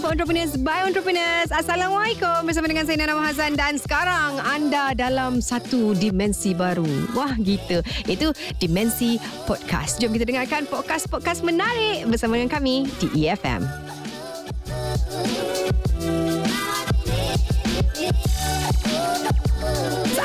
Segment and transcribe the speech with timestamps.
[0.00, 1.52] for Entrepreneurs by Entrepreneurs.
[1.52, 6.88] Assalamualaikum bersama dengan saya Nana Mahazan dan sekarang anda dalam satu dimensi baru.
[7.12, 7.84] Wah gitu.
[8.08, 10.00] Itu dimensi podcast.
[10.00, 13.89] Jom kita dengarkan podcast-podcast menarik bersama dengan kami di EFM.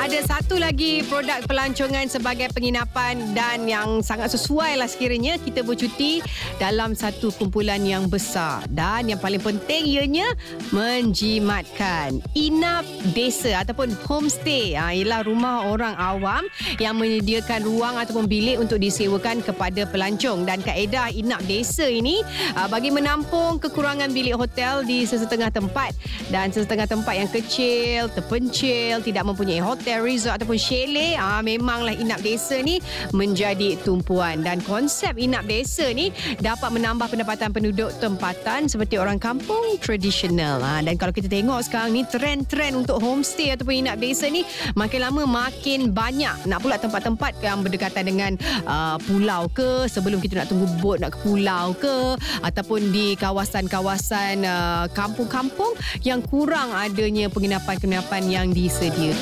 [0.05, 6.21] Ada satu lagi produk pelancongan sebagai penginapan dan yang sangat sesuai lah sekiranya kita bercuti
[6.61, 8.61] dalam satu kumpulan yang besar.
[8.69, 10.29] Dan yang paling penting ianya
[10.69, 12.21] menjimatkan.
[12.37, 12.85] Inap
[13.17, 14.77] desa ataupun homestay.
[14.77, 16.45] Ha, ialah rumah orang awam
[16.77, 20.45] yang menyediakan ruang ataupun bilik untuk disewakan kepada pelancong.
[20.45, 22.21] Dan kaedah inap desa ini
[22.53, 25.97] ha, bagi menampung kekurangan bilik hotel di sesetengah tempat.
[26.29, 31.17] Dan sesetengah tempat yang kecil terpencil tidak mempunyai hotel resort ataupun chalet.
[31.17, 32.77] Ah memanglah inap desa ni
[33.09, 34.45] menjadi tumpuan.
[34.45, 40.61] Dan konsep inap desa ni dapat menambah pendapatan penduduk tempatan seperti orang kampung tradisional.
[40.61, 44.45] Ah dan kalau kita tengok sekarang ni trend-trend untuk homestay ataupun inap desa ni
[44.77, 46.45] makin lama makin banyak.
[46.45, 48.31] Nak pula tempat-tempat yang berdekatan dengan
[48.69, 54.45] uh, pulau ke sebelum kita nak tunggu bot nak ke pulau ke ataupun di kawasan-kawasan
[54.45, 55.73] uh, kampung-kampung
[56.05, 59.14] yang kurang adanya penginapan-penginapan yang disediakan.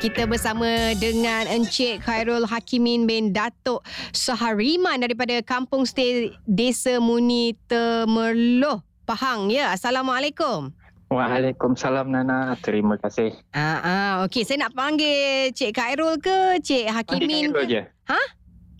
[0.00, 3.84] Kita bersama dengan Encik Khairul Hakimin bin Datuk
[4.16, 9.52] Sahariman daripada Kampung Stay Desa Muni Temerloh, Pahang.
[9.52, 10.72] Ya, Assalamualaikum.
[11.12, 12.56] Waalaikumsalam Nana.
[12.64, 13.36] Terima kasih.
[13.52, 14.46] Ah, ah okey.
[14.46, 17.50] Saya nak panggil Cik Khairul ke Cik Hakimin?
[17.50, 17.82] Panggil Khairul je.
[18.08, 18.22] Ha?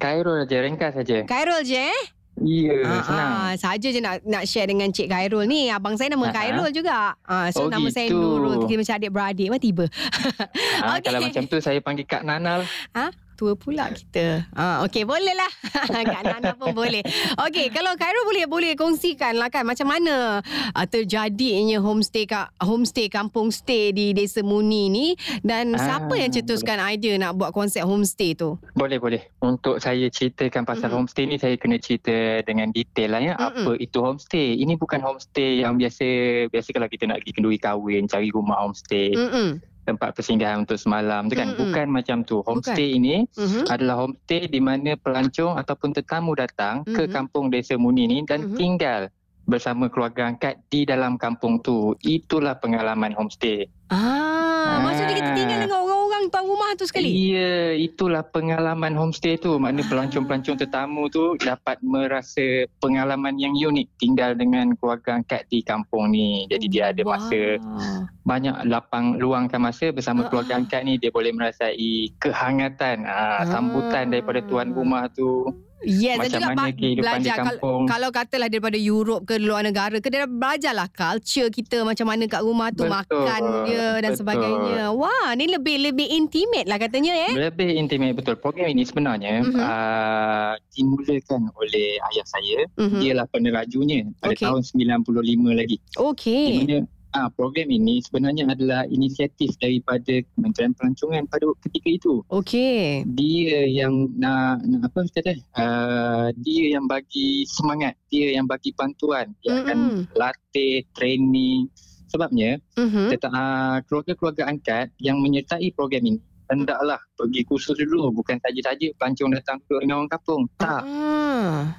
[0.00, 1.18] Khairul je, ringkas saja.
[1.28, 2.02] Khairul je eh?
[2.41, 3.30] Ya, Ah, senang.
[3.30, 5.69] ah, saja je nak nak share dengan Cik Khairul ni.
[5.69, 7.12] Abang saya nama Ah, Khairul juga.
[7.20, 8.16] Ah, so Oh, nama saya gitu.
[8.16, 8.64] Nurul.
[8.64, 9.47] Kita macam adik-beradik.
[9.47, 9.84] Mah tiba.
[10.80, 11.05] Ah, Okey.
[11.05, 12.69] Kalau macam tu saya panggil Kak Nana lah.
[12.94, 13.06] Ha?
[13.41, 14.45] Tua pula kita.
[14.53, 15.49] Ha, okey, boleh lah.
[16.12, 17.01] Kak Nana pun boleh.
[17.41, 20.45] Okey, kalau Khairul boleh boleh kongsikan lah kan macam mana
[20.77, 25.06] uh, terjadinya homestay ka, homestay kampung stay di Desa Muni ni
[25.41, 28.61] dan Ah, siapa yang cetuskan idea nak buat konsep homestay tu?
[28.77, 29.25] Boleh, boleh.
[29.41, 31.09] Untuk saya ceritakan pasal Mm-mm.
[31.09, 33.34] homestay ni, saya kena cerita dengan detail lah ya.
[33.41, 33.65] Mm-mm.
[33.65, 34.61] Apa itu homestay?
[34.61, 36.05] Ini bukan homestay yang biasa,
[36.53, 39.65] biasa kalau kita nak pergi kenduri kahwin, cari rumah homestay, Mm-mm.
[39.84, 41.52] Tempat persinggahan untuk semalam tu kan.
[41.52, 41.60] Mm-mm.
[41.68, 42.44] Bukan macam tu.
[42.44, 43.66] Homestay ini Mhm.
[43.66, 47.12] adalah homestay di mana pelancong ataupun tetamu datang ke Mhm.
[47.12, 48.56] kampung Desa Muni ni dan Mhm.
[48.56, 49.02] tinggal
[49.44, 51.98] bersama keluarga angkat di dalam kampung tu.
[52.00, 53.66] Itulah pengalaman homestay.
[53.91, 55.82] Ah, maksudnya kita tinggal dengan
[56.20, 57.08] orang-orang tuan rumah tu sekali.
[57.08, 59.56] Iya, itulah pengalaman homestay tu.
[59.56, 66.12] Maknanya pelancong-pelancong tetamu tu dapat merasa pengalaman yang unik tinggal dengan keluarga angkat di kampung
[66.12, 66.44] ni.
[66.53, 68.04] Jadi dia ada masa Wah.
[68.28, 70.60] banyak lapang luangkan masa bersama keluarga ah.
[70.60, 73.48] angkat ni dia boleh merasai kehangatan ah, Ah.
[73.48, 75.48] sambutan daripada tuan rumah tu.
[75.80, 77.82] Yes, Macam juga mana kehidupan di belajar kalau, kampung.
[77.86, 82.41] kalau katalah daripada Europe ke luar negara ke dia belajarlah culture kita macam mana kat
[82.41, 84.20] rumah tu Betul, makan dia dan betul.
[84.20, 84.92] sebagainya.
[84.92, 87.32] Wah, ni lebih lebih intimate lah katanya eh.
[87.48, 88.36] Lebih intimate betul.
[88.36, 89.56] Program ini sebenarnya Mhm.
[89.56, 92.60] uh, dimulakan oleh ayah saya.
[92.76, 93.00] Mhm.
[93.00, 94.44] Dialah penerajunya pada Okey.
[94.44, 95.08] tahun 95
[95.50, 95.76] lagi.
[95.78, 96.44] Di Okey.
[96.60, 96.78] mana
[97.12, 102.15] ah, program ini sebenarnya adalah inisiatif daripada Kementerian Pelancongan pada ketika itu.
[102.31, 103.03] Okey.
[103.15, 109.34] Dia yang nak, nak apa kata uh, dia yang bagi semangat, dia yang bagi bantuan,
[109.43, 110.15] dia akan Mm-mm.
[110.15, 111.66] latih, training.
[112.10, 113.15] Sebabnya Mhm.
[113.15, 116.19] tetap uh, keluarga-keluarga angkat yang menyertai program ini
[116.50, 121.71] hendaklah pergi kursus dulu bukan saja-saja pelancong datang duduk dengan orang kampung tak Ah.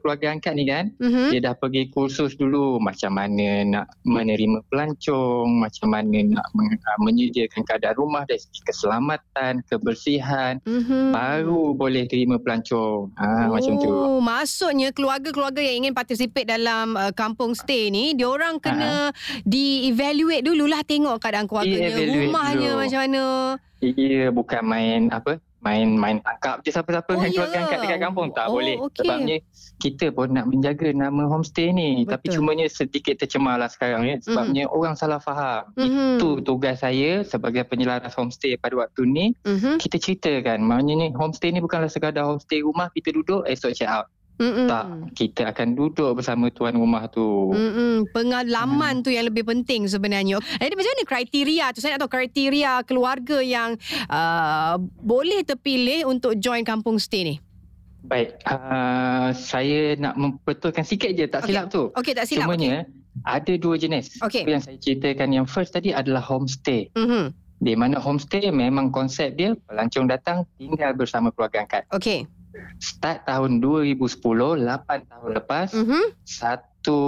[0.00, 1.30] Keluarga angkat ni kan Mhm.
[1.30, 6.98] dia dah pergi kursus dulu macam mana nak menerima pelancong macam mana nak men- uh,
[7.02, 11.12] menyediakan keadaan rumah dari segi keselamatan kebersihan Mhm.
[11.12, 17.12] baru boleh terima pelancong ha, oh, macam tu maksudnya keluarga-keluarga yang ingin participate dalam uh,
[17.12, 19.10] kampung stay ni, dia orang kena
[19.44, 22.80] di-evaluate dululah tengok keadaan keluarganya, rumahnya dulu.
[22.80, 23.24] macam mana.
[23.84, 27.34] Ia bukan main apa main main tangkap je siapa-siapa Oh, dengan ya.
[27.34, 29.00] keluarga angkat dekat kampung tak Oh, boleh okey.
[29.00, 29.36] sebabnya
[29.74, 32.10] kita pun nak menjaga nama homestay ni Betul.
[32.12, 36.20] tapi cumanya sedikit tercemar lah sekarang ya sebabnya orang salah faham Mhm.
[36.20, 39.80] itu tugas saya sebagai penyelaras homestay pada waktu ni Mhm.
[39.80, 44.06] kita ceritakan maknanya ni homestay ni bukanlah sekadar homestay rumah kita duduk esok check out
[44.34, 44.66] Mm-mm.
[44.66, 44.84] tak
[45.14, 48.10] kita akan duduk bersama tuan rumah tu Mm-mm.
[48.10, 50.42] Pengalaman tu yang lebih penting sebenarnya.
[50.58, 51.78] Jadi macam mana kriteria tu?
[51.78, 53.78] Saya nak tahu kriteria keluarga yang
[54.10, 57.36] uh, boleh terpilih untuk join kampung stay ni.
[58.04, 61.54] baik uh, saya nak membetulkan sikit je tak Okey.
[61.54, 62.50] silap tu Okey, tak silap.
[62.50, 62.84] Cumanya
[63.22, 64.18] ada dua jenis.
[64.20, 64.44] Okey.
[64.44, 66.90] Yang saya ceritakan yang first tadi adalah homestay.
[66.90, 67.00] Okay.
[67.00, 67.24] Mm-hmm.
[67.64, 71.86] Di mana homestay memang konsep dia pelancong datang tinggal bersama keluarga angkat.
[71.94, 72.28] Okey.
[72.78, 76.02] Start tahun 2010, 8 tahun lepas, Mhm.
[76.22, 76.98] satu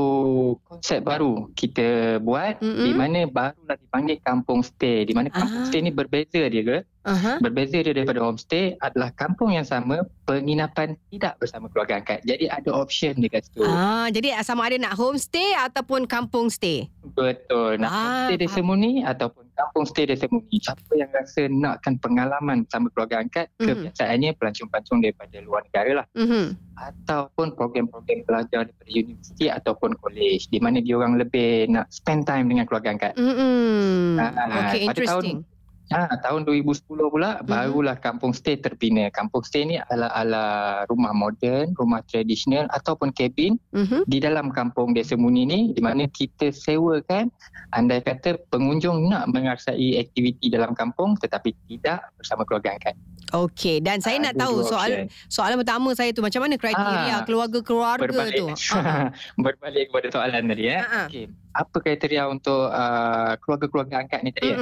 [0.62, 2.80] konsep baru kita buat Mm-mm.
[2.80, 5.04] di mana barulah dipanggil kampung stay.
[5.04, 5.66] Di mana kampung Ah.
[5.66, 6.78] stay ni berbeza dia ke?
[7.04, 7.38] Aha.
[7.38, 12.18] Berbeza dia daripada homestay adalah kampung yang sama, penginapan tidak bersama keluarga angkat.
[12.24, 13.62] Jadi ada option dekat situ.
[13.62, 16.90] Ah, jadi sama ada nak homestay ataupun kampung stay.
[17.06, 17.78] Betul.
[17.78, 17.94] Nak Ah,
[18.26, 20.60] homestay desa muni ataupun kampung stay desa muni.
[20.60, 23.66] Siapa yang rasa nakkan pengalaman bersama keluarga angkat, Mhm.
[23.66, 26.06] kebiasaannya pelancong-pelancong daripada luar negara lah.
[26.12, 26.44] Mhm.
[26.76, 30.52] Ataupun program-program pelajar daripada universiti ataupun college.
[30.52, 33.12] Di mana dia orang lebih nak spend time dengan keluarga angkat.
[33.16, 34.20] Mhm.
[34.20, 34.32] Ah,
[34.68, 35.40] Okay, pada interesting.
[35.86, 37.46] Ha, tahun 2010 pula Mhm.
[37.46, 39.06] barulah kampung stay terbina.
[39.08, 40.42] Kampung stay ni ala-ala
[40.86, 44.02] rumah moden, rumah tradisional ataupun kabin Mhm.
[44.02, 47.30] di dalam kampung Desa Muni ni di mana kita sewakan
[47.70, 52.98] andai kata pengunjung nak mengasai aktiviti dalam kampung tetapi tidak bersama keluarga angkat.
[53.28, 55.26] Okey, dan saya nak Ada tahu dua soalan option.
[55.28, 58.46] soalan pertama saya tu macam mana kriteria Ah, keluarga-keluarga berbalik tu?
[58.72, 59.10] Ah,
[59.44, 60.78] berbalik kepada soalan tadi ya.
[60.80, 61.06] Ah, ah.
[61.06, 61.26] Okey.
[61.52, 64.50] Apa kriteria untuk uh, keluarga-keluarga angkat ni tadi?
[64.50, 64.58] ya?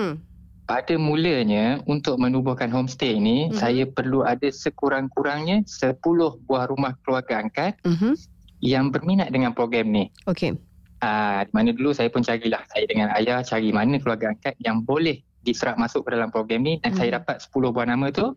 [0.64, 3.56] Pada mulanya untuk menubuhkan homestay ni Mhm.
[3.61, 8.16] saya perlu ada sekurang-kurangnya 10 buah rumah keluarga angkat Mhm.
[8.64, 10.08] yang berminat dengan program ni.
[10.25, 10.56] Okey.
[11.05, 14.81] Ah, di mana dulu saya pun carilah saya dengan ayah cari mana keluarga angkat yang
[14.81, 16.99] boleh diserap masuk ke dalam program ni dan Mhm.
[16.99, 18.32] saya dapat 10 buah nama tu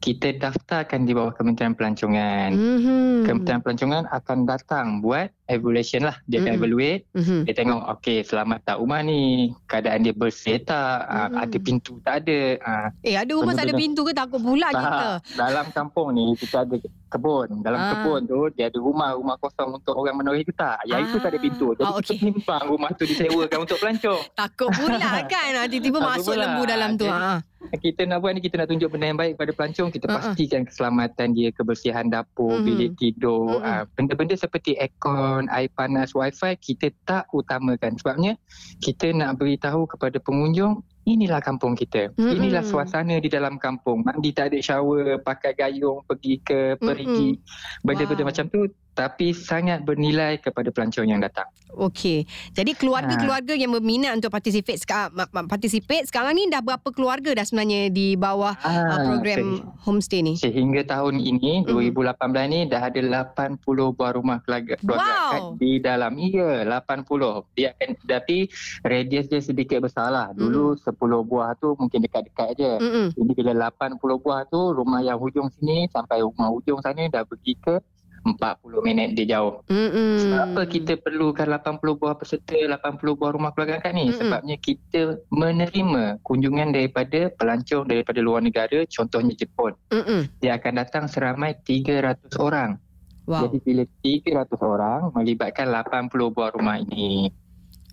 [0.00, 2.50] kita daftarkan di bawah Kementerian Pelancongan.
[2.50, 3.28] Mhm.
[3.28, 6.16] Kementerian Pelancongan akan datang buat evaluation lah.
[6.24, 6.58] Dia akan Mhm.
[6.58, 7.38] evaluate Mhm.
[7.44, 9.20] dia tengok okey selamat tak rumah ni
[9.66, 11.36] keadaan dia bersih tak ah, Hmm.
[11.38, 14.80] ada pintu tak ada ah, Eh, ada rumah tak ada pintu ke takut pula tak.
[14.80, 15.08] kita.
[15.36, 16.76] dalam kampung ni kita ada
[17.10, 17.88] kebun dalam Ah.
[17.92, 21.30] kebun tu dia ada rumah rumah kosong untuk orang menoreh tu tak yang itu tak
[21.30, 21.42] ada Ah.
[21.42, 22.16] pintu jadi Ah, okey.
[22.16, 24.96] kita rumah tu disewakan untuk pelancong Takut pula
[25.28, 26.42] kan ah, tiba-tiba masuk pula.
[26.46, 27.04] lembu dalam tu.
[27.04, 27.38] Jadi- Ah.
[27.72, 30.14] kita nak buat ni kita nak tunjuk benda yang baik pada pelancong kita Ah, ah.
[30.24, 32.64] pastikan keselamatan dia kebersihan dapur Mhm.
[32.64, 33.66] bilik tidur Mhm.
[33.66, 38.38] ah, benda-benda seperti aircon air panas wifi kita tak utamakan sebabnya
[38.78, 42.32] kita nak beritahu kepada pengunjung inilah kampung kita Mhm.
[42.36, 47.40] inilah suasana di dalam kampung mandi tak ada shower pakai gayung pergi ke perigi
[47.80, 48.30] benda-benda Wow.
[48.30, 48.60] macam tu
[48.92, 52.26] tapi sangat bernilai kepada pelancong yang datang Okey.
[52.50, 55.14] Jadi keluarga-keluarga yang berminat untuk participate sekarang
[55.46, 60.34] participate sekarang ni dah berapa keluarga dah sebenarnya di bawah uh, Ah, program homestay ni?
[60.34, 61.70] Sehingga tahun ini, Mhm.
[61.70, 65.54] 2018 ni dah ada 80 buah rumah keluarga, keluarga Wow.
[65.56, 66.18] di dalam.
[66.18, 67.46] Iya, 80.
[67.54, 68.50] Dia akan tapi
[68.82, 70.34] radius dia sedikit besar lah.
[70.34, 70.90] Dulu 10
[71.22, 72.72] buah tu mungkin dekat-dekat je.
[72.76, 73.06] Mm-mm.
[73.14, 77.54] Jadi bila 80 buah tu, rumah yang hujung sini sampai rumah hujung sana dah pergi
[77.56, 77.78] ke
[78.24, 79.64] 40 minit dia jauh.
[79.72, 80.20] Mm-mm.
[80.20, 84.12] Kenapa kita perlukan 80 buah peserta, 80 buah rumah keluarga angkat ni?
[84.12, 84.20] Mm-mm.
[84.20, 85.02] Sebabnya kita
[85.32, 90.28] menerima kunjungan daripada pelancong daripada luar negara, contohnya Jepun Mm-mm.
[90.44, 92.76] dia akan datang seramai 300 orang.
[93.28, 93.46] Wow.
[93.46, 97.30] Jadi bila 300 orang melibatkan 80 buah rumah ini.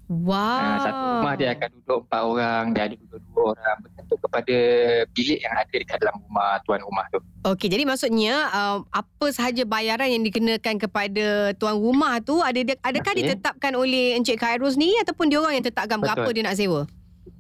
[0.07, 0.39] Wow.
[0.39, 3.75] Ah, satu rumah dia akan duduk 4 orang, dia ada duduk 2 orang.
[3.83, 4.56] Bergantung kepada
[5.12, 7.19] bilik yang ada dekat dalam rumah tuan rumah tu.
[7.44, 13.12] Okey, jadi maksudnya uh, apa sahaja bayaran yang dikenakan kepada tuan rumah tu ada adakah
[13.12, 13.19] Okey.
[13.27, 16.36] ditetapkan oleh Encik Khairul sendiri ataupun dia orang yang tetapkan berapa Betul.
[16.39, 16.81] dia nak sewa?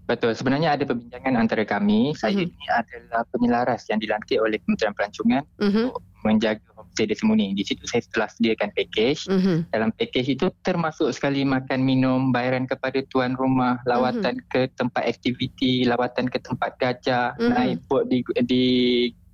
[0.03, 0.31] Betul.
[0.35, 2.15] Sebenarnya ada perbincangan antara kami.
[2.15, 2.43] Saya Mhm.
[2.47, 5.85] ini adalah penyelaras yang dilantik oleh Kementerian Pelancongan Mhm.
[6.27, 7.55] Menjaga homestay Desa Muni.
[7.55, 9.31] Di situ saya telah sediakan package.
[9.31, 9.71] Mhm.
[9.71, 15.87] Dalam package itu termasuk sekali makan minum, bayaran kepada tuan rumah, lawatan ke tempat aktiviti,
[15.87, 17.51] lawatan ke tempat gajah, Mhm.
[17.55, 18.63] naik bot di di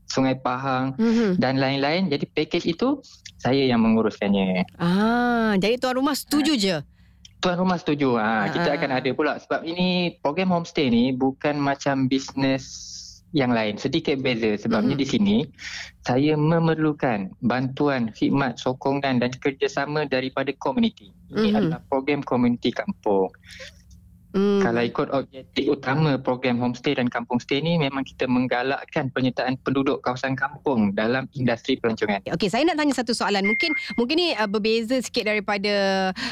[0.05, 1.41] Sungai Pahang Mhm.
[1.41, 2.05] dan lain-lain.
[2.13, 3.01] Jadi package itu
[3.41, 4.69] saya yang menguruskannya.
[4.77, 6.77] Ah, jadi tuan rumah setuju je.
[7.43, 8.15] Tuan rumah setuju.
[8.15, 8.75] Ah, Ha, kita ah.
[8.79, 12.63] akan ada pula sebab ini program homestay ni bukan macam bisnes
[13.33, 13.81] yang lain.
[13.81, 15.01] Sedikit beza sebabnya Mhm.
[15.01, 15.37] di sini
[16.05, 21.09] saya memerlukan bantuan, khidmat, sokongan dan kerjasama daripada komuniti.
[21.33, 21.57] Ini Mhm.
[21.57, 23.33] adalah program komuniti kampung.
[24.33, 24.65] Hmm.
[24.65, 30.01] Kalau ikut objektif utama program homestay dan kampung stay ni memang kita menggalakkan penyertaan penduduk
[30.01, 32.17] kawasan kampung dalam industri pelancongan.
[32.33, 33.45] Okey, saya nak tanya satu soalan.
[33.45, 35.73] Mungkin mungkin ni uh, berbeza sikit daripada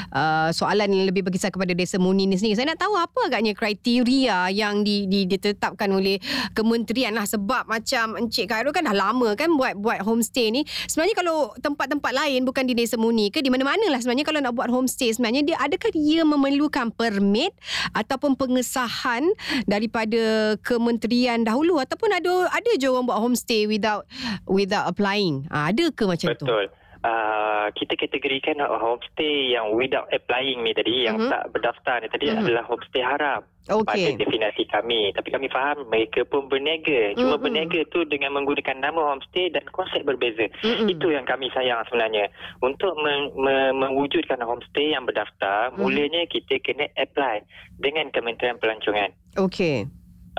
[0.10, 2.58] uh, soalan yang lebih berkisar kepada Desa Muni ni sendiri.
[2.58, 6.18] Saya nak tahu apa agaknya kriteria yang di, di, ditetapkan oleh
[6.58, 10.66] kementerian lah sebab macam Encik Khairul kan dah lama kan buat buat homestay ni.
[10.90, 14.58] Sebenarnya kalau tempat-tempat lain bukan di Desa Muni ke di mana-mana lah sebenarnya kalau nak
[14.58, 17.54] buat homestay sebenarnya dia adakah dia memerlukan permit
[17.92, 19.24] ataupun pengesahan
[19.68, 24.08] daripada kementerian dahulu ataupun ada ada je orang buat homestay without
[24.48, 25.48] without applying.
[25.52, 26.46] Ha, ada ke macam tu?
[26.48, 26.81] Betul.
[27.02, 31.30] Uh, kita kategorikan homestay yang without applying ni tadi, yang Mhm.
[31.30, 32.38] tak berdaftar ni tadi Mhm.
[32.46, 34.18] adalah homestay haram pada Okey.
[34.18, 35.14] definisi kami.
[35.14, 37.14] Tapi kami faham mereka pun berniaga.
[37.14, 37.44] Cuma Mhm.
[37.44, 40.50] berniaga tu dengan menggunakan nama homestay dan konsep berbeza.
[40.62, 40.90] Mm-mm.
[40.90, 42.30] Itu yang kami sayang sebenarnya.
[42.62, 45.78] Untuk men- me- mewujudkan homestay yang berdaftar, Mhm.
[45.78, 47.46] mulanya kita kena apply
[47.78, 49.14] dengan Kementerian Pelancongan.
[49.38, 49.86] Okey.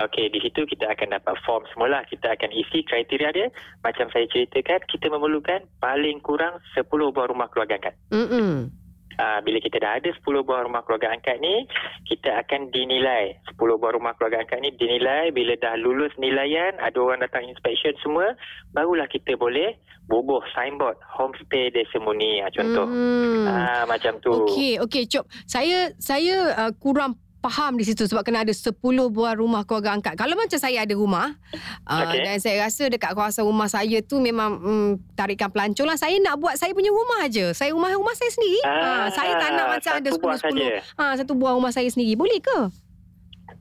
[0.01, 2.01] Okey, di situ kita akan dapat form semula.
[2.09, 3.47] Kita akan isi kriteria dia.
[3.85, 7.95] Macam saya ceritakan, kita memerlukan paling kurang 10 buah rumah keluarga angkat.
[8.09, 8.73] Mm-mm.
[9.13, 11.69] Uh, bila kita dah ada 10 buah rumah keluarga angkat ni,
[12.09, 13.37] kita akan dinilai.
[13.53, 15.29] 10 buah rumah keluarga angkat ni dinilai.
[15.29, 18.33] Bila dah lulus nilaian, ada orang datang inspection semua,
[18.73, 19.77] barulah kita boleh
[20.09, 22.41] bubuh signboard homestay desemoni.
[22.41, 22.85] Uh, contoh.
[22.89, 23.45] Mm.
[23.45, 24.33] Ah macam tu.
[24.49, 25.29] Okey, okey, Cop.
[25.45, 30.15] Saya saya uh, kurang faham di situ sebab kena ada 10 buah rumah keluarga angkat.
[30.15, 31.35] Kalau macam saya ada rumah
[31.83, 32.23] uh, Okey.
[32.23, 35.99] dan saya rasa dekat kawasan rumah saya tu memang mm, tarikan pelancong lah.
[35.99, 37.51] Saya nak buat saya punya rumah aja.
[37.51, 38.63] Saya rumah rumah saya sendiri.
[38.63, 40.47] Ah, ha, saya tak nak macam ada satu buah 10 10.
[40.47, 40.67] saja.
[40.95, 42.15] Ha, satu buah rumah saya sendiri.
[42.15, 42.59] Boleh ke?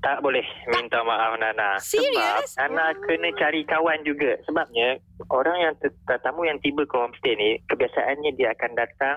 [0.02, 1.78] Tak boleh minta maaf Nana.
[1.78, 2.58] Serius?
[2.58, 4.34] Sebab Nana kena cari kawan juga.
[4.46, 4.98] Sebabnya
[5.30, 5.74] orang yang
[6.06, 9.16] tetamu yang tiba ke homestay ni kebiasaannya dia akan datang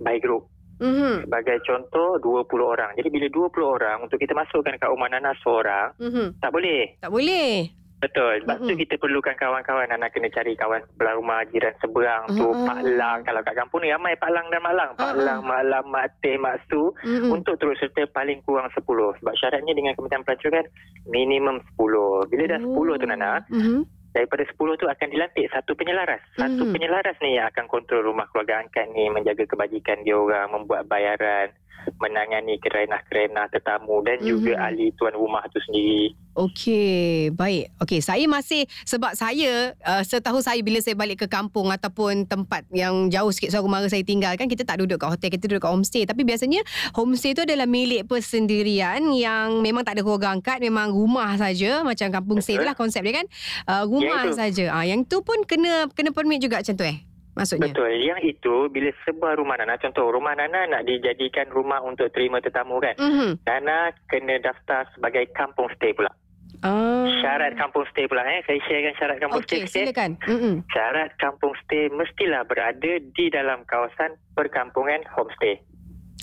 [0.00, 0.48] by group.
[0.78, 1.26] Mhm.
[1.26, 2.90] Sebagai contoh 20 orang.
[2.94, 6.38] Jadi bila 20 orang untuk kita masukkan kat rumah Nana seorang Mhm.
[6.38, 6.96] tak boleh.
[6.98, 7.70] Tak boleh.
[7.98, 8.46] Betul.
[8.46, 8.68] Sebab Mm-mm.
[8.70, 9.90] tu kita perlukan kawan-kawan.
[9.90, 12.46] Nana kena cari kawan sebelah rumah jiran seberang tu.
[12.46, 12.62] Mm-mm.
[12.62, 13.18] Pak Lang.
[13.26, 14.90] Kalau kat kampung ni ramai Pak Lang dan Mak Lang.
[14.94, 15.26] Pak Mm-mm.
[15.26, 16.94] Lang, Mak Lang, Mak Teh, Mak Su.
[16.94, 17.26] Mhm.
[17.28, 18.86] Untuk turut serta paling kurang 10.
[19.18, 20.66] Sebab syaratnya dengan Kementerian Pelancongan
[21.06, 22.22] minimum 10.
[22.24, 23.82] Bila dah 10 tu Nana, Mhm.
[24.18, 26.18] Daripada 10 tu akan dilantik satu penyelaras.
[26.34, 26.74] Satu Mhm.
[26.74, 31.54] penyelaras ni yang akan kontrol rumah keluarga angkat ni, menjaga kebajikan dia orang, membuat bayaran,
[31.98, 34.64] menangani kerenah-kerenah tetamu dan juga Mhm.
[34.64, 36.14] ahli tuan rumah tu sendiri.
[36.38, 37.74] Okey, baik.
[37.82, 42.62] Okey, saya masih sebab saya uh, setahu saya bila saya balik ke kampung ataupun tempat
[42.70, 45.66] yang jauh sikit saudara mara saya tinggal kan kita tak duduk kat hotel, kita duduk
[45.66, 46.06] kat homestay.
[46.06, 46.62] Tapi biasanya
[46.94, 52.06] homestay tu adalah milik persendirian yang memang tak ada keluarga angkat, memang rumah saja macam
[52.14, 52.70] kampung stay tu Betul.
[52.70, 53.26] lah konsep dia kan.
[53.66, 54.70] Uh, rumah saja.
[54.70, 57.02] Ah yang tu pun kena kena permit juga macam tu eh.
[57.38, 57.70] Maksudnya.
[57.70, 57.90] Betul.
[57.96, 62.78] Yang itu bila sebuah rumah Nana, contoh rumah Nana nak dijadikan rumah untuk terima tetamu
[62.78, 62.94] kan.
[62.94, 63.42] Mhm.
[63.42, 66.10] Nana kena daftar sebagai kampung stay pula.
[66.58, 67.06] Ah.
[67.22, 68.42] Syarat kampung stay pula eh.
[68.42, 69.94] Saya sharekan syarat kampung Okey, stay sikit.
[69.94, 70.10] silakan.
[70.20, 70.52] Mhm.
[70.66, 75.62] Syarat kampung stay mestilah berada di dalam kawasan perkampungan homestay.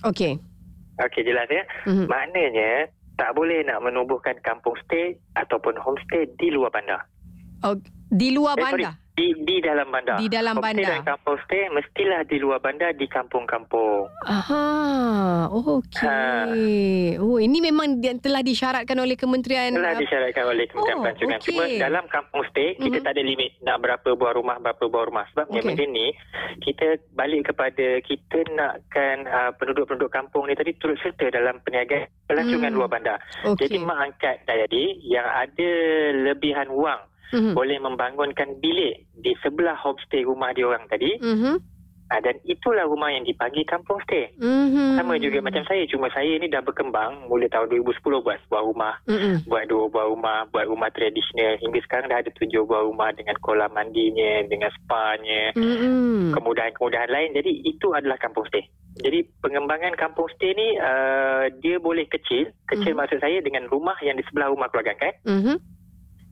[0.03, 0.36] Okey.
[0.98, 1.63] Okey jelas ya.
[1.86, 2.05] Mhm.
[2.05, 7.07] Maknanya tak boleh nak menubuhkan kampung stay ataupun homestay di luar bandar.
[7.63, 8.86] Ok- Di luar Eh, sorry.
[9.15, 10.19] Di di dalam bandar.
[10.19, 10.91] Di dalam homestay bandar.
[10.93, 14.12] dan kampung stay mestilah di luar bandar di kampung-kampung.
[14.22, 14.65] Aha,
[15.48, 17.15] okey.
[17.17, 17.88] Oh, ini memang
[18.19, 21.39] telah disyaratkan oleh Kementerian Telah uh, disyaratkan oleh Kementerian Oh, Pelancongan.
[21.39, 21.48] okey.
[21.48, 23.03] Cuma dalam kampung stay, kita Mhm.
[23.03, 25.25] tak ada limit nak berapa buah rumah, berapa buah rumah.
[25.31, 25.67] Sebabnya Okey.
[25.72, 26.07] benda ni,
[26.60, 32.67] kita balik kepada kita nakkan uh, penduduk-penduduk kampung ni tadi turut serta dalam perniagaan pelancongan
[32.67, 32.77] Hmm.
[32.77, 33.17] luar bandar.
[33.55, 33.79] Jadi Okey.
[33.81, 35.72] mak angkat Dayadi yang ada
[36.22, 37.00] lebihan wang
[37.34, 37.53] Mhm.
[37.55, 41.58] boleh membangunkan bilik di sebelah homestay rumah dia orang tadi Mhm.
[42.05, 44.29] uh, dan itulah rumah yang dipanggil kampung stay.
[44.38, 44.94] Mhm.
[44.96, 48.94] Sama juga macam saya, cuma saya ni dah berkembang mula tahun 2010 buat sebuah rumah
[49.10, 49.50] Mhm.
[49.50, 51.58] buat dua buah rumah, buat rumah tradisional.
[51.58, 56.38] Hingga sekarang dah ada tujuh buah rumah dengan kolam mandinya, dengan spa-nya, Mhm.
[56.38, 57.34] kemudahan-kemudahan lain.
[57.34, 58.70] Jadi itu adalah kampung stay.
[58.96, 62.48] Jadi pengembangan kampung stay ni uh, dia boleh kecil.
[62.63, 63.00] Kecil Mhm.
[63.03, 65.12] maksud saya dengan rumah yang di sebelah rumah keluarga kan.
[65.27, 65.58] Mhm.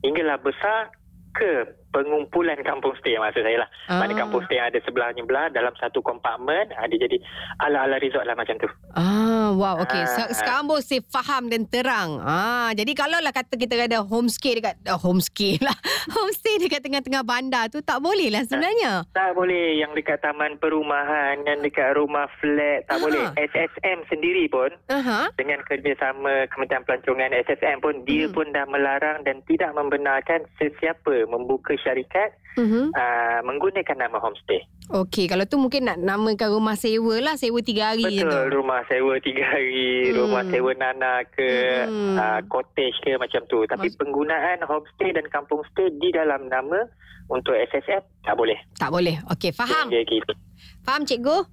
[0.04, 0.92] Hinggalah besar
[1.32, 3.68] ke pengumpulan kampung stay maksud saya lah.
[3.86, 4.02] Ah.
[4.02, 6.34] Mana kampung stay yang ada sebelahnya belah dalam satu kompartmen
[6.74, 7.22] ada jadi
[7.60, 8.66] ala-ala resort lah macam tu.
[8.92, 9.96] Ah, wow, okey.
[9.96, 10.10] Ah.
[10.10, 12.18] Se- Sekarang bos saya faham dan terang.
[12.18, 15.76] Ah, jadi kalau lah kata kita ada homestay dekat uh, homestay lah.
[16.10, 19.06] homestay dekat tengah-tengah bandar tu tak boleh lah sebenarnya.
[19.12, 23.00] Tak boleh yang dekat taman perumahan, yang dekat rumah flat, tak Ah.
[23.00, 23.24] boleh.
[23.36, 25.30] SSM sendiri pun Aha.
[25.34, 28.32] dengan kerjasama Kementerian Pelancongan SSM pun dia Hmm.
[28.32, 32.90] pun dah melarang dan tidak membenarkan sesiapa membuka syarikat Mhm.
[32.90, 34.64] uh, menggunakan nama homestay.
[34.86, 38.26] Okey, kalau tu mungkin nak namakan rumah sewa lah, sewa tiga hari je tu.
[38.26, 40.16] Betul, rumah sewa tiga hari, Hmm.
[40.18, 41.50] rumah sewa nana ke,
[41.84, 42.14] Hmm.
[42.14, 43.64] uh, cottage ke macam tu.
[43.64, 46.84] Tapi Mas- penggunaan homestay dan kampung stay di dalam nama
[47.26, 48.56] untuk SSM tak boleh.
[48.76, 49.16] Tak boleh.
[49.28, 49.88] Okey, faham.
[49.88, 50.32] Dia gitu.
[50.80, 51.48] Faham cikgu?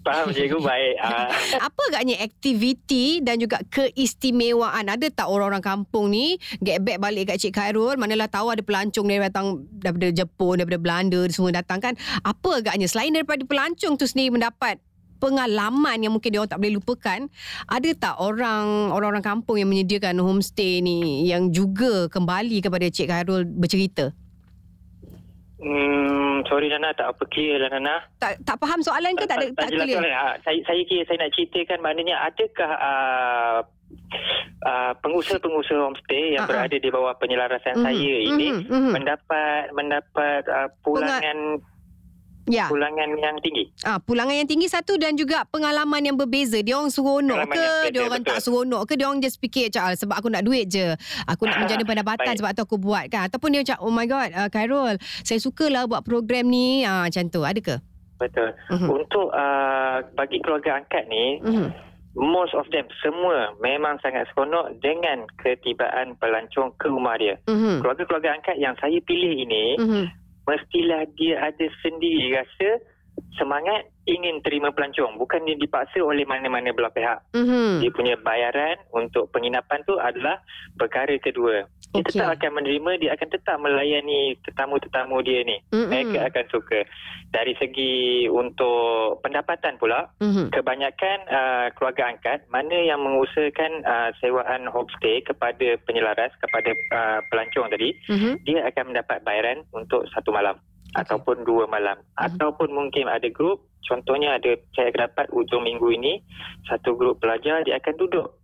[0.00, 0.94] Faham cikgu baik.
[0.96, 1.28] Uh,
[1.60, 4.88] Apa agaknya aktiviti dan juga keistimewaan?
[4.88, 8.00] Ada tak orang-orang kampung ni get back balik kat Cik Khairul?
[8.00, 11.94] Manalah tahu ada pelancong dari datang daripada Jepun, daripada Belanda semua datang kan.
[12.24, 14.80] Apa agaknya selain daripada pelancong tu sendiri mendapat
[15.20, 17.20] pengalaman yang mungkin dia orang tak boleh lupakan,
[17.68, 23.44] ada tak orang orang-orang kampung yang menyediakan homestay ni yang juga kembali kepada Cik Khairul
[23.44, 24.16] bercerita?
[25.60, 28.00] Hmm, sorry Nana, tak apa clear lah Nana.
[28.16, 30.16] Tak tak faham soalan ke tak ada tak, jelas clear?
[30.16, 33.58] Ah, saya, saya kira saya nak ceritakan maknanya adakah uh,
[34.64, 36.64] uh, pengusaha-pengusaha homestay yang Ah, ah.
[36.64, 38.90] berada di bawah penyelarasan Mhm, saya ini mhm, mhm.
[38.96, 41.60] mendapat mendapat uh, pulangan
[42.50, 42.66] Ya.
[42.66, 43.70] pulangan yang tinggi.
[43.80, 46.58] Ah, pulangan yang tinggi satu dan juga pengalaman yang berbeza.
[46.58, 49.82] Dia orang seronok Pengalaman ke, dia orang tak seronok ke, dia orang just fikir macam
[49.84, 50.92] "Ah, sebab aku nak duit je.
[51.24, 52.38] Aku nak menjana pendapatan Baik.
[52.38, 53.24] sebab tu aku buat kan.
[53.24, 56.82] Ataupun dia macam oh my god, uh, Khairul, saya sukalah buat program ni.
[56.82, 57.40] Ah, macam tu.
[57.40, 57.76] Ada ke?
[58.18, 58.52] Betul.
[58.68, 58.88] Mhm.
[58.90, 61.72] Untuk uh, bagi keluarga angkat ni, Mhm.
[62.12, 67.38] most of them semua memang sangat seronok dengan ketibaan pelancong ke rumah dia.
[67.46, 67.80] Mhm.
[67.80, 70.04] Keluarga-keluarga angkat yang saya pilih ini Mhm.
[70.50, 72.82] Mestilah dia ada sendiri rasa
[73.36, 77.80] semangat ingin terima pelancong bukan dia dipaksa oleh mana-mana belah pihak Mhm.
[77.80, 80.42] dia punya bayaran untuk penginapan tu adalah
[80.76, 82.20] perkara kedua dia Okey.
[82.20, 85.88] tetap akan menerima dia akan tetap melayani tetamu-tetamu dia ni Mhm.
[85.88, 86.80] mereka akan suka
[87.30, 90.50] dari segi untuk pendapatan pula Mhm.
[90.52, 97.72] kebanyakan uh, keluarga angkat mana yang mengusahakan uh, sewaan homestay kepada penyelaras kepada uh, pelancong
[97.72, 98.32] tadi Mhm.
[98.44, 100.58] dia akan mendapat bayaran untuk satu malam
[100.90, 101.00] Okey.
[101.06, 101.98] ataupun dua malam.
[102.18, 103.66] Ataupun mungkin ada grup.
[103.86, 106.22] Contohnya ada saya dapat ujung minggu ini
[106.68, 108.39] satu grup pelajar dia akan duduk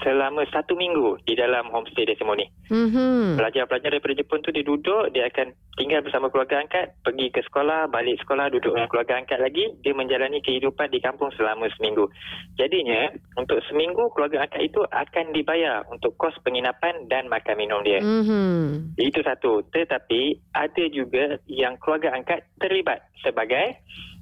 [0.00, 2.48] selama satu minggu di dalam homestay Desimo ni.
[2.72, 3.36] Mhm.
[3.36, 7.88] Pelajar-pelajar daripada Jepun tu dia duduk, dia akan tinggal bersama keluarga angkat, pergi ke sekolah,
[7.88, 12.08] balik sekolah, duduk dengan keluarga angkat lagi, dia menjalani kehidupan di kampung selama seminggu.
[12.56, 18.00] Jadinya, untuk seminggu keluarga angkat itu akan dibayar untuk kos penginapan dan makan minum dia.
[18.00, 18.96] Mhm.
[19.00, 19.64] Itu satu.
[19.72, 23.80] Tetapi ada juga yang keluarga angkat terlibat sebagai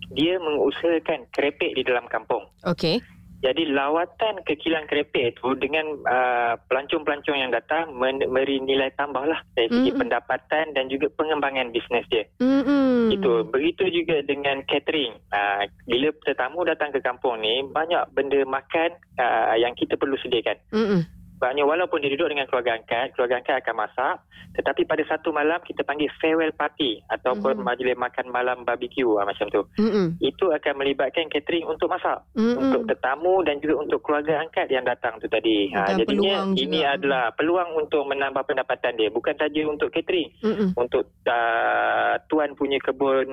[0.09, 2.49] dia mengusahakan kerepek di dalam kampung.
[2.65, 3.01] Okey.
[3.39, 9.23] Jadi lawatan ke kilang kerepek itu dengan uh, pelancong-pelancong yang datang men- memberi nilai tambah
[9.23, 10.03] lah dari segi Mm-mm.
[10.03, 12.27] pendapatan dan juga pengembangan bisnes dia.
[12.43, 13.15] Mhm.
[13.15, 15.23] Itu begitu juga dengan catering.
[15.31, 20.59] Uh, bila tetamu datang ke kampung ni banyak benda makan uh, yang kita perlu sediakan.
[20.75, 21.18] Mhm.
[21.39, 24.15] Sebabnya walaupun dia duduk dengan keluarga angkat, keluarga angkat akan masak,
[24.59, 27.65] tetapi pada satu malam kita panggil farewell party ataupun Mhm.
[27.65, 29.63] majlis makan malam barbecue ah, macam tu.
[29.79, 30.19] Mhm.
[30.19, 32.59] Itu akan melibatkan catering untuk masak, Mhm.
[32.59, 35.71] untuk tetamu dan juga untuk keluarga angkat yang datang tu tadi.
[35.71, 36.99] Ha, Dan jadinya ini juga.
[36.99, 40.75] adalah peluang untuk menambah pendapatan dia, bukan saja untuk catering, Mhm.
[40.75, 43.29] untuk uh, tuan punya kebun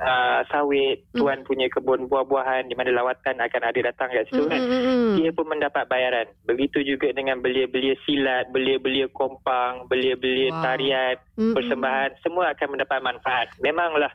[0.00, 1.20] uh, sawit, Hmm.
[1.20, 5.18] tuan punya kebun buah-buahan di mana lawatan akan ada datang kat situ kan Mhm.
[5.18, 6.30] dia pun mendapat bayaran.
[6.46, 10.62] Begitu juga dengan belia-belia silat, belia-belia kompang, belia-belia Wow.
[10.62, 11.54] tarian, Mhm.
[11.54, 13.48] persembahan, semua akan mendapat manfaat.
[13.58, 14.12] Memanglah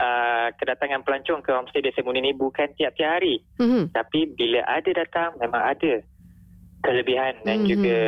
[0.00, 3.44] uh, kedatangan pelancong ke homestay Desa Muni ini bukan tiap-tiap hari.
[3.60, 3.92] Mhm.
[3.92, 6.00] Tapi bila ada datang, memang ada
[6.80, 7.68] kelebihan dan Mhm.
[7.68, 7.98] juga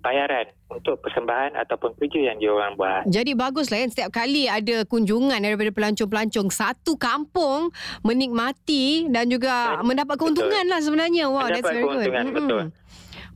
[0.00, 3.06] bayaran untuk persembahan ataupun kerja yang diorang buat.
[3.06, 7.70] Jadi baguslah kan setiap kali ada kunjungan daripada pelancong-pelancong satu kampung
[8.02, 11.24] menikmati dan juga Dan- mendapat keuntungan lah sebenarnya.
[11.30, 11.92] Wow, that's Mendapat very good.
[11.94, 12.64] keuntungan, Mm-mm.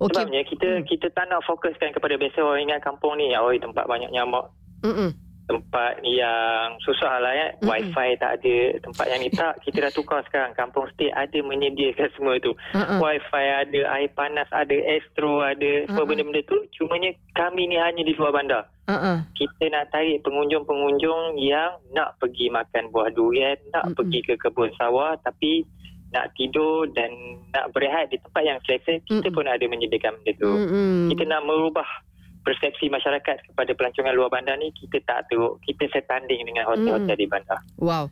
[0.03, 0.15] Okey.
[0.19, 4.11] Sebabnya kita kita tak nak fokuskan kepada biasa orang ingat kampung ni, oi tempat banyak
[4.11, 4.51] nyamuk,
[4.83, 5.15] Mm-mm.
[5.47, 7.49] tempat yang susah lah ya.
[7.63, 7.71] Mm-mm.
[7.71, 9.63] Wifi tak ada, tempat yang ni tak.
[9.63, 10.59] Kita dah tukar sekarang.
[10.59, 12.51] Kampung stay ada menyediakan semua tu.
[12.75, 12.99] Uh-uh.
[12.99, 16.11] Wifi ada, air panas ada, astro ada, semua Mm-mm.
[16.11, 16.59] benda-benda tu.
[16.75, 18.67] Cumanya kami ni hanya di luar bandar.
[18.91, 19.23] Uh-uh.
[19.39, 23.97] Kita nak tarik pengunjung-pengunjung yang nak pergi makan buah durian, nak Mm-mm.
[24.03, 25.63] pergi ke kebun sawah tapi
[26.13, 27.09] nak tidur dan
[27.51, 29.37] nak berehat di tempat yang selesa, kita Mm-mm.
[29.37, 30.53] pun ada menyediakan benda tu.
[30.53, 31.09] Mm-mm.
[31.13, 31.89] Kita nak merubah
[32.43, 37.23] persepsi masyarakat kepada pelancongan luar bandar ni kita tak teruk kita setanding dengan hotel-hotel Mm.
[37.23, 38.11] di bandar Wow.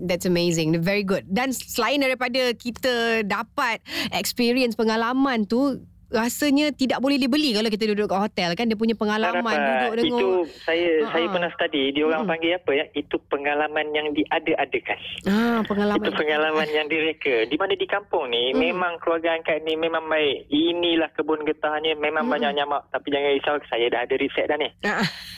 [0.00, 0.72] That's amazing.
[0.80, 1.28] Very good.
[1.28, 3.84] Dan selain daripada kita dapat
[4.16, 5.76] experience pengalaman tu,
[6.10, 8.66] rasanya tidak boleh dibeli kalau kita duduk kat hotel kan.
[8.66, 9.70] Dia punya pengalaman Tak dapat.
[9.80, 10.28] duduk dengan itu
[10.60, 11.12] saya Ha-ha.
[11.12, 11.82] saya pernah study.
[11.90, 12.30] Dia orang Mm-mm.
[12.30, 12.84] panggil apa ya?
[12.92, 14.98] Itu pengalaman yang diada-adakan.
[15.24, 16.02] Ah pengalaman.
[16.02, 17.36] Itu pengalaman yang direka.
[17.44, 18.58] Di mana di kampung ni Mm.
[18.60, 20.46] memang keluarga angkat ni memang baik.
[20.48, 21.94] Inilah kebun getahnya.
[21.94, 22.32] Memang Mm.
[22.32, 22.82] banyak nyamak.
[22.90, 24.68] Tapi jangan risau saya dah ada riset dah ni.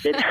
[0.03, 0.19] Jadi,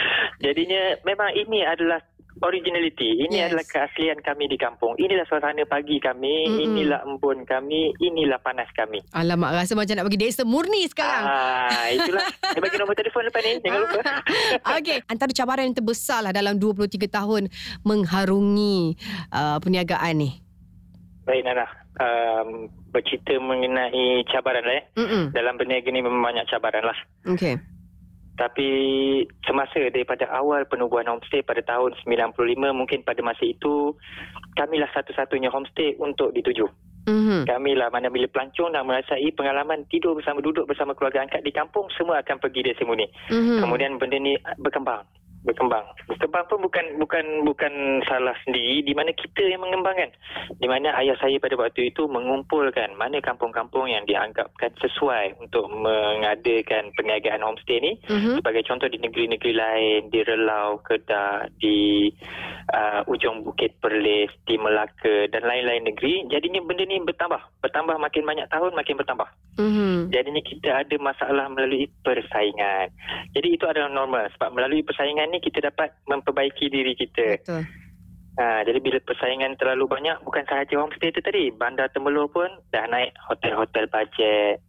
[0.44, 1.98] jadinya memang ini adalah
[2.40, 3.20] originality.
[3.20, 3.46] Ini Yes.
[3.48, 4.96] adalah keaslian kami di kampung.
[4.96, 6.64] Inilah suasana pagi kami, Mm-mm.
[6.66, 9.00] inilah embun kami, inilah panas kami.
[9.12, 12.24] alamak rasa macam nak bagi desa murni sekarang Ah, itulah.
[12.50, 13.52] Saya bagi nombor telefon lepas ni.
[13.60, 14.00] Jangan lupa.
[14.76, 17.42] Okey, antara cabaran yang terbesar lah dalam 23 tahun
[17.82, 18.96] mengharungi
[19.30, 20.30] uh, perniagaan ni.
[21.22, 21.66] Baik Nana.
[22.00, 22.48] Um,
[22.88, 24.84] bercerita mengenai cabaran lah eh.
[24.96, 25.24] Mm-mm.
[25.30, 26.98] Dalam berniaga ni memang banyak cabaran lah.
[27.28, 27.60] Okey.
[28.40, 28.68] Tapi
[29.44, 33.92] semasa daripada awal penubuhan homestay pada tahun 95 mungkin pada masa itu
[34.56, 36.64] kamilah satu-satunya homestay untuk dituju.
[37.04, 37.44] Mhm.
[37.44, 41.52] Kami lah mana bila pelancong dah merasai pengalaman tidur bersama duduk bersama keluarga angkat di
[41.52, 43.04] kampung semua akan pergi Desa Muni.
[43.28, 43.60] Mhm.
[43.60, 45.04] Kemudian benda ni berkembang.
[45.42, 45.84] Berkembang.
[46.04, 47.72] Berkembang pun bukan bukan bukan
[48.04, 50.12] salah sendiri di mana kita yang mengembangkan.
[50.60, 56.92] Di mana ayah saya pada waktu itu mengumpulkan mana kampung-kampung yang dianggapkan sesuai untuk mengadakan
[56.92, 57.92] perniagaan homestay ni.
[58.04, 58.44] Mhm.
[58.44, 62.12] Sebagai contoh di negeri-negeri lain, di Relau, Kedah, di
[62.76, 66.28] uh, ujung Bukit Perlis, di Melaka dan lain-lain negeri.
[66.28, 67.40] Jadinya benda ni bertambah.
[67.64, 69.28] Bertambah makin banyak tahun makin bertambah.
[69.56, 70.12] Mhm.
[70.12, 72.92] Jadinya kita ada masalah melalui persaingan.
[73.32, 77.40] Jadi itu adalah normal sebab melalui persaingan ni kita dapat memperbaiki diri kita.
[77.40, 77.62] Betul.
[78.38, 82.86] Ha, jadi bila persaingan terlalu banyak bukan sahaja homestay tu tadi, bandar Temelur pun dah
[82.88, 84.62] naik hotel-hotel bajet.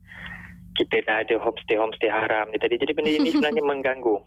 [0.76, 2.76] Kita dah ada homestay-homestay haram ni tadi.
[2.80, 4.17] Jadi benda ini sebenarnya mengganggu.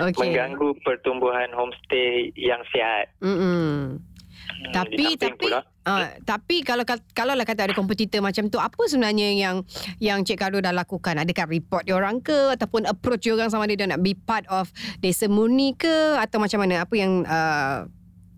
[0.00, 0.16] Okey.
[0.16, 3.12] Mengganggu pertumbuhan homestay yang sihat.
[3.20, 4.00] Mhm.
[4.70, 9.34] Tapi tapi pula, uh, tapi kalau kalau lah kata ada kompetitor macam tu apa sebenarnya
[9.34, 9.66] yang
[9.98, 11.18] yang Cik Karo dah lakukan?
[11.18, 12.54] Adakah report dia orang ke?
[12.54, 14.70] Ataupun approach dia orang sama ada dia nak be part of
[15.02, 16.20] desa murni ke?
[16.20, 16.86] Atau macam mana?
[16.86, 17.88] Apa yang uh,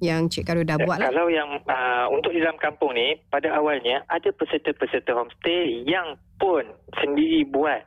[0.00, 1.12] yang Cik Karo dah buat lah?
[1.12, 6.64] Kalau yang uh, untuk di dalam kampung ni, pada awalnya ada peserta-peserta homestay yang pun
[7.00, 7.84] sendiri buat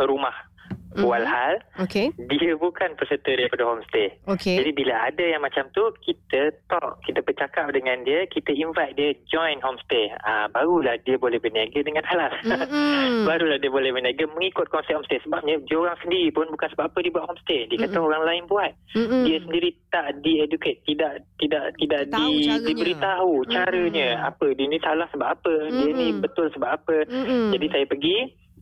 [0.00, 0.49] rumah
[0.90, 1.06] Mhm.
[1.06, 1.54] walhal
[1.86, 4.10] okey dia bukan peserta daripada homestay.
[4.26, 8.98] okey Jadi bila ada yang macam tu, kita talk, kita bercakap dengan dia, kita invite
[8.98, 10.10] dia join homestay.
[10.22, 12.34] Ah barulah dia boleh berniaga dengan halal.
[12.42, 13.22] Mm-mm.
[13.28, 15.22] barulah dia boleh berniaga mengikut konsep homestay.
[15.22, 17.60] Sebabnya dia orang sendiri pun bukan sebab apa dia buat homestay.
[17.66, 18.08] Dia kata Mm-mm.
[18.10, 18.72] orang lain buat.
[18.98, 19.22] Mm-mm.
[19.24, 22.66] Dia sendiri tak di-educate, tidak tidak tidak Tahu di, caranya.
[22.66, 24.08] diberitahu caranya.
[24.16, 24.28] Mm-mm.
[24.34, 26.96] Apa dia ni salah sebab apa, dia ni betul sebab apa.
[27.06, 27.54] Mm-mm.
[27.54, 28.16] Jadi saya pergi,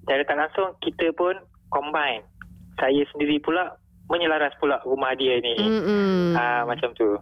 [0.04, 1.34] secara tak langsung kita pun
[1.70, 2.24] combine.
[2.78, 3.74] Saya sendiri pula
[4.08, 5.56] menyelaras pula rumah dia ni.
[5.58, 6.36] Mm-mm.
[6.36, 7.18] Ah macam tu.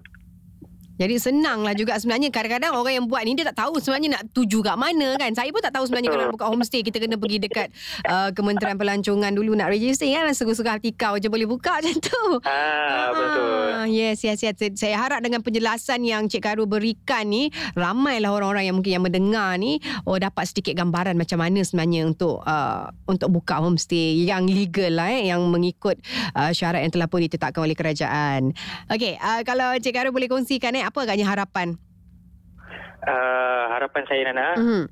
[0.97, 4.23] Jadi senang lah juga sebenarnya Kadang-kadang orang yang buat ni Dia tak tahu sebenarnya nak
[4.33, 7.21] tuju kat mana kan Saya pun tak tahu sebenarnya Kalau nak buka homestay Kita kena
[7.21, 7.69] pergi dekat
[8.09, 12.23] uh, Kementerian Pelancongan dulu Nak register kan Suka-suka hati kau je boleh buka macam tu
[12.47, 13.93] Ah, betul.
[13.93, 14.57] Yes, yes, yes.
[14.79, 19.55] Saya harap dengan penjelasan yang Cik Karo berikan ni, ramailah orang-orang yang mungkin yang mendengar
[19.59, 19.79] ni,
[20.09, 25.11] oh dapat sedikit gambaran macam mana sebenarnya untuk uh, untuk buka homestay yang legal lah
[25.11, 25.99] eh, yang mengikut
[26.35, 28.55] uh, syarat yang telah pun ditetapkan oleh kerajaan.
[28.91, 31.75] Okey, uh, kalau Cik Karo boleh kongsikan eh, apa agaknya harapan?
[33.07, 34.83] Uh, harapan saya Nana Mhm.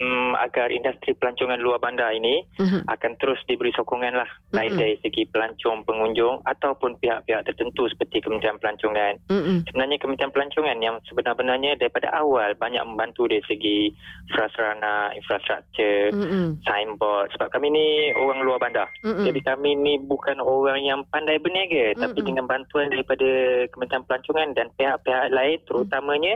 [0.00, 2.88] Um, agar industri pelancongan luar bandar ini Mhm.
[2.88, 4.80] akan terus diberi sokongan lah baik Mm-mm.
[4.80, 9.20] dari segi pelancong pengunjung ataupun pihak-pihak tertentu seperti Kementerian Pelancongan.
[9.28, 9.68] Mhm.
[9.68, 13.92] Sebenarnya Kementerian Pelancongan yang sebenar-benarnya daripada awal banyak membantu dari segi
[14.32, 16.62] prasarana, infrastruktur, Mhm.
[16.64, 18.88] signboard sebab kami ni orang luar bandar.
[19.04, 19.24] Mhm.
[19.28, 22.28] Jadi kami ni bukan orang yang pandai berniaga tapi Mm-mm.
[22.28, 23.28] dengan bantuan daripada
[23.72, 26.34] Kementerian Pelancongan dan pihak-pihak lain terutamanya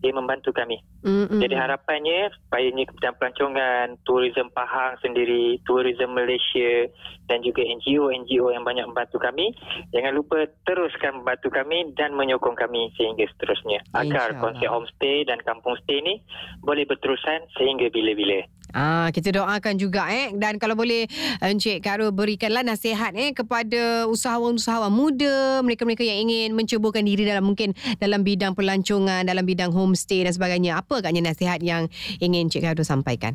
[0.00, 0.80] dia membantu kami.
[1.04, 1.40] Mhm.
[1.40, 6.88] Jadi harapannya supayanya Kementerian Pelancongan, Tourism Pahang sendiri, Tourism Malaysia
[7.28, 9.52] dan juga NGO-NGO yang banyak membantu kami,
[9.92, 13.80] jangan lupa teruskan membantu kami dan menyokong kami sehingga seterusnya.
[13.96, 16.20] Agar konsep homestay dan kampung stay ni
[16.64, 18.44] boleh berterusan sehingga bila-bila.
[18.70, 21.10] Ah, kita doakan juga eh dan kalau boleh
[21.42, 27.74] Encik Karo berikanlah nasihat eh kepada usahawan-usahawan muda, mereka-mereka yang ingin mencubakan diri dalam mungkin
[27.98, 30.78] dalam bidang pelancongan, dalam bidang homestay dan sebagainya.
[30.78, 31.90] Apa agaknya nasihat yang
[32.22, 33.34] ingin Encik Karo sampaikan?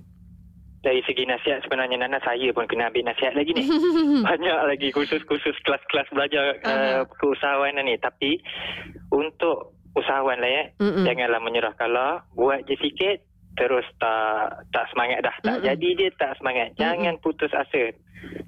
[0.86, 3.66] Dari segi nasihat sebenarnya Nana saya pun kena ambil nasihat lagi ni.
[4.30, 7.98] Banyak lagi kursus-kursus kelas-kelas belajar uh, keusahawanan ni.
[7.98, 8.38] Tapi
[9.10, 11.10] untuk usahawan lah ya, Mm-mm.
[11.10, 12.30] janganlah menyerah kalah.
[12.38, 15.36] Buat je sikit, terus tak tak semangat dah.
[15.44, 15.68] Tak Mm-mm.
[15.68, 16.76] jadi je tak semangat.
[16.76, 17.96] Jangan putus asa.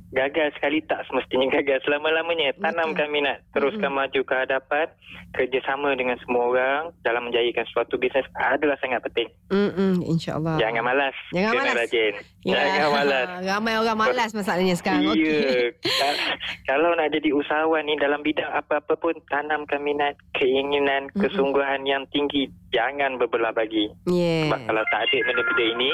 [0.08, 2.56] Gagal sekali tak semestinya gagal selama-lamanya.
[2.58, 3.44] Tanamkan minat.
[3.52, 4.88] Teruskan maju ke hadapan.
[5.30, 9.28] Kerjasama dengan semua orang dalam menjayakan suatu bisnes adalah sangat penting.
[9.48, 10.56] Mm-mm, InsyaAllah.
[10.58, 11.14] Jangan malas.
[11.30, 11.78] Jangan Kena malas.
[11.78, 12.14] rajin.
[12.42, 12.56] Ya.
[12.58, 13.28] Jangan malas.
[13.52, 15.12] Ramai orang malas masalahnya sekarang.
[15.12, 15.12] Ya.
[15.14, 15.64] Okey.
[16.00, 16.20] Ka-
[16.66, 22.48] Kalau nak jadi usahawan ni dalam bidang apa-apa pun tanamkan minat, keinginan, kesungguhan yang tinggi.
[22.70, 23.92] Jangan berbelah bagi.
[24.06, 24.48] Yeah.
[24.48, 25.92] Sebab kalau tak ada benda-benda ini,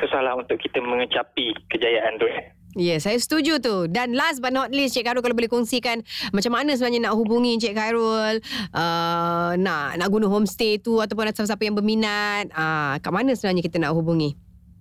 [0.00, 2.28] susahlah untuk kita mengecapi kejayaan tu.
[2.76, 3.88] Ya, yeah, saya setuju tu.
[3.88, 6.04] Dan last but not least, Cik Khairul kalau boleh kongsikan
[6.36, 8.44] macam mana sebenarnya nak hubungi Cik Khairul,
[8.76, 13.64] uh, nak nak guna homestay tu ataupun ada siapa-siapa yang berminat, uh, kat mana sebenarnya
[13.64, 14.36] kita nak hubungi?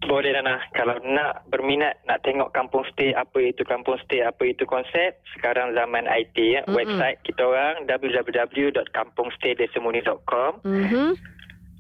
[0.06, 4.62] Boleh Nana, kalau nak berminat nak tengok kampung stay, apa itu kampung stay, apa itu
[4.68, 6.78] konsep, sekarang zaman IT ya, Mm-mm.
[6.78, 11.18] website kita orang www.kampungstaydesemuni.com Mhm.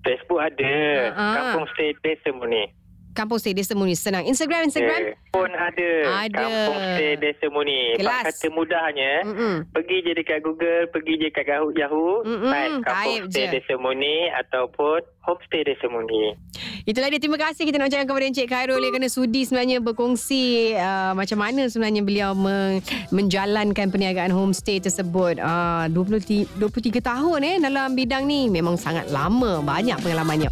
[0.04, 0.76] Facebook ada.
[1.16, 1.34] Ah.
[1.36, 2.83] Kampung Stay Desa Muni.
[3.13, 3.93] Kampung Stay Desa Muni.
[3.93, 4.26] Senang.
[4.26, 4.99] Instagram, Instagram.
[4.99, 5.89] Eh, pun ada.
[6.26, 6.38] Ada.
[6.41, 7.80] Kampung Stay Desa Muni.
[8.02, 8.26] Kelas.
[8.26, 9.12] Pak kata mudahnya.
[9.23, 9.56] Mm-mm.
[9.69, 13.54] Pergi je dekat Google, pergi je kat Yahoo, Mm-mm, type Kampung Stay je.
[13.54, 16.36] Desa Muni ataupun Homestay Desa Muni.
[16.84, 17.21] Itulah dia.
[17.21, 21.39] Terima kasih kita nak ucapkan kepada Encik Khairul yang kena sudi sebenarnya berkongsi uh, macam
[21.39, 25.39] mana sebenarnya beliau men- menjalankan perniagaan homestay tersebut.
[25.39, 28.52] Uh, 20, 23 tahun eh dalam bidang ni.
[28.52, 29.63] Memang sangat lama.
[29.63, 30.52] Banyak pengalamannya.